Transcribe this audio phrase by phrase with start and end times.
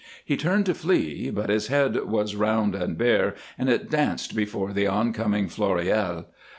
[0.25, 4.73] He turned to flee, but his head was round and bare, and it danced before
[4.73, 6.25] the oncoming Floréal.